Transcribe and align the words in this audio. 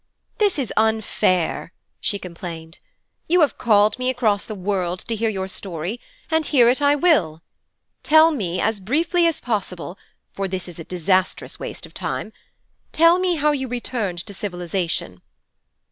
'This 0.39 0.57
is 0.57 0.73
unfair,' 0.77 1.71
she 1.99 2.17
complained. 2.17 2.79
'You 3.27 3.41
have 3.41 3.59
called 3.59 3.99
me 3.99 4.09
across 4.09 4.45
the 4.45 4.55
world 4.55 4.97
to 5.01 5.15
hear 5.15 5.29
your 5.29 5.47
story, 5.47 5.99
and 6.31 6.43
hear 6.43 6.67
it 6.69 6.81
I 6.81 6.95
will. 6.95 7.43
Tell 8.01 8.31
me 8.31 8.59
as 8.59 8.79
briefly 8.79 9.27
as 9.27 9.39
possible, 9.39 9.99
for 10.33 10.47
this 10.47 10.67
is 10.67 10.79
a 10.79 10.83
disastrous 10.85 11.59
waste 11.59 11.85
of 11.85 11.93
time 11.93 12.33
tell 12.91 13.19
me 13.19 13.35
how 13.35 13.51
you 13.51 13.67
returned 13.67 14.17
to 14.25 14.33
civilization.' 14.33 15.21